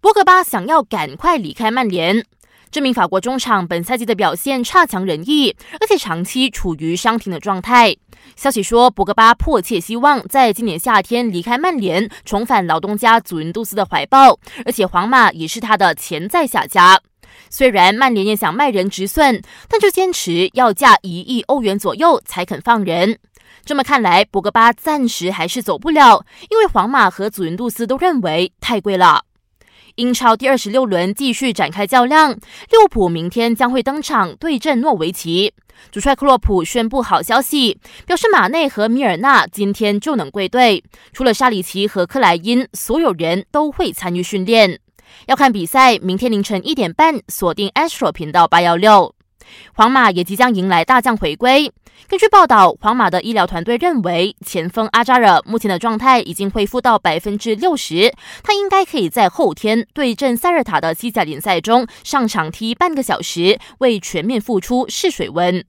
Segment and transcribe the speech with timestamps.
[0.00, 2.24] 博格巴想要赶快离开曼联。
[2.70, 7.94] 这名法国中场本赛季的表现差强人意，而且长期处于伤停的状态。
[8.34, 16.98] 消息说，博格巴迫切希望在今年夏天离开曼联，重返老东家祖云杜斯的怀抱，而且皇马也是他的潜在下家。
[17.50, 23.18] 虽然曼联也想卖人止损，但就坚持要价一亿欧元左右才肯放人。
[23.66, 29.24] 这么看来，博格巴暂时还是走不了，因为皇马和祖云杜斯都认为太贵了。
[30.00, 35.52] 英超第二十六轮继续展开较量，利物浦明天将会登场对阵诺维奇。
[35.92, 40.82] 主帅克洛普宣布好消息，表示马内和米尔纳今天就能归队，
[41.12, 44.80] 除了沙里奇和克莱因，所有人都会参与训练。
[45.26, 49.14] 要看比赛，明天凌晨一点半锁定 Astro 频道八幺六。
[49.74, 51.72] 皇马也即将迎来大将回归。
[52.08, 65.64] 根据报道，皇马的医疗团队认为，前锋阿扎尔目前的状态已经恢复到百分之六十，他应该可以在后天对阵塞尔塔的西甲联赛中上场踢半个小时，为全面复出试水温。